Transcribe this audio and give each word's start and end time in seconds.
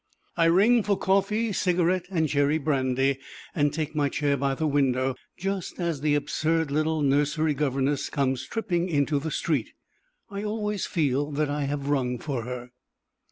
I 0.35 0.45
ring 0.45 0.81
for 0.81 0.97
coffee, 0.97 1.53
cigarette, 1.53 2.07
and 2.09 2.27
cherry 2.27 2.57
brandy, 2.57 3.19
and 3.53 3.71
take 3.71 3.93
my 3.93 4.09
chair 4.09 4.35
by 4.35 4.55
the 4.55 4.65
window, 4.65 5.13
just 5.37 5.79
as 5.79 6.01
the 6.01 6.15
absurd 6.15 6.71
little 6.71 7.03
nursery 7.03 7.53
governess 7.53 8.09
comes 8.09 8.47
tripping 8.47 8.89
into 8.89 9.19
the 9.19 9.29
street. 9.29 9.73
I 10.27 10.43
always 10.43 10.87
feel 10.87 11.29
that 11.33 11.51
I 11.51 11.65
have 11.65 11.89
rung 11.89 12.17
for 12.17 12.45
her. 12.45 12.71